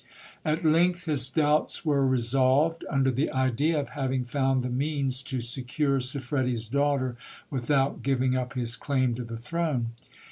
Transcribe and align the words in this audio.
At 0.43 0.63
length 0.63 1.05
his 1.05 1.29
doubts 1.29 1.85
were 1.85 2.03
resolved, 2.03 2.83
under 2.89 3.11
the 3.11 3.31
idea 3.31 3.79
of 3.79 3.89
having 3.89 4.25
found 4.25 4.63
the 4.63 4.69
means 4.71 5.21
to 5.21 5.41
secure 5.41 5.99
Siffredi's 5.99 6.67
daughter, 6.67 7.17
without 7.51 8.01
giving 8.01 8.35
up 8.35 8.53
his 8.53 8.75
claim 8.75 9.13
to 9.13 9.23
the 9.23 9.37
throne. 9.37 9.91